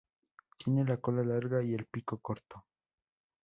[0.57, 2.65] Tiene la cola larga y el pico corto.